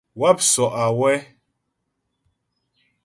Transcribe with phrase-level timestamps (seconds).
[0.19, 1.15] Wáp sɔ' awɛ́.